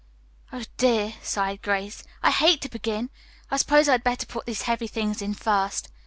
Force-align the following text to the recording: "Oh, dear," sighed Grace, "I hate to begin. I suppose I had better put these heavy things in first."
"Oh, 0.51 0.63
dear," 0.77 1.13
sighed 1.21 1.61
Grace, 1.61 2.03
"I 2.23 2.31
hate 2.31 2.61
to 2.61 2.69
begin. 2.69 3.11
I 3.51 3.57
suppose 3.57 3.87
I 3.87 3.91
had 3.91 4.03
better 4.03 4.25
put 4.25 4.47
these 4.47 4.63
heavy 4.63 4.87
things 4.87 5.21
in 5.21 5.35
first." 5.35 5.89